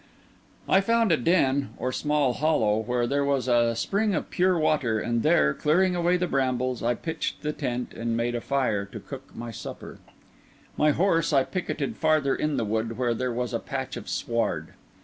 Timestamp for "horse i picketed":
10.89-11.97